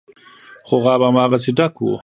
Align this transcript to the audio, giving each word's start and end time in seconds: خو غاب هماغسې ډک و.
خو 0.67 0.75
غاب 0.83 1.01
هماغسې 1.07 1.51
ډک 1.57 1.73
و. 1.81 1.91